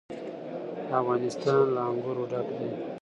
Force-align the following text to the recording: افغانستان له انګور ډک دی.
افغانستان 0.99 1.61
له 1.75 1.81
انګور 1.91 2.17
ډک 2.31 2.47
دی. 2.57 2.69